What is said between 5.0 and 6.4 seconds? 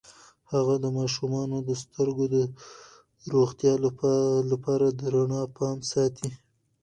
رڼا پام ساتي.